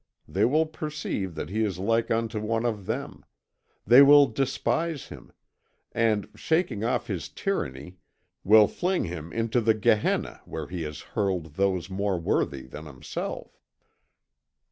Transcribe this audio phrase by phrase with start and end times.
[0.27, 3.23] They will perceive that he is like unto one of them;
[3.85, 5.31] they will despise him,
[5.91, 7.97] and, shaking off his tyranny,
[8.43, 13.61] will fling him into the Gehenna where he has hurled those more worthy than himself."